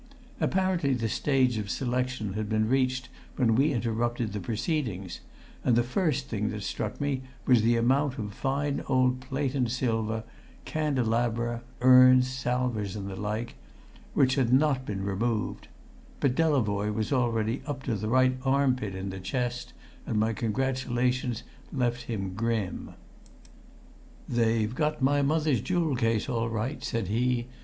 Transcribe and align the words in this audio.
Apparently 0.39 0.95
the 0.95 1.07
stage 1.07 1.59
of 1.59 1.69
selection 1.69 2.33
had 2.33 2.49
been 2.49 2.67
reached 2.67 3.07
when 3.35 3.53
we 3.53 3.71
interrupted 3.71 4.33
the 4.33 4.39
proceedings, 4.39 5.19
and 5.63 5.75
the 5.75 5.83
first 5.83 6.25
thing 6.27 6.49
that 6.49 6.63
struck 6.63 6.99
me 6.99 7.21
was 7.45 7.61
the 7.61 7.77
amount 7.77 8.17
of 8.17 8.33
fine 8.33 8.81
old 8.87 9.19
plate 9.21 9.53
and 9.53 9.69
silver, 9.71 10.23
candelabra, 10.65 11.61
urns, 11.81 12.27
salvers 12.27 12.95
and 12.95 13.07
the 13.11 13.15
like, 13.15 13.53
which 14.15 14.33
had 14.33 14.51
not 14.51 14.87
been 14.87 15.03
removed; 15.05 15.67
but 16.19 16.33
Delavoye 16.33 16.91
was 16.91 17.13
already 17.13 17.61
up 17.67 17.83
to 17.83 17.93
the 17.93 18.07
right 18.09 18.35
armpit 18.43 18.95
in 18.95 19.11
the 19.11 19.19
chest, 19.19 19.71
and 20.07 20.17
my 20.19 20.33
congratulations 20.33 21.43
left 21.71 22.05
him 22.05 22.33
grim. 22.33 22.95
"They've 24.27 24.73
got 24.73 25.03
my 25.03 25.21
mother's 25.21 25.61
jewel 25.61 25.95
case 25.95 26.27
all 26.27 26.49
right!" 26.49 26.83
said 26.83 27.07
he. 27.09 27.45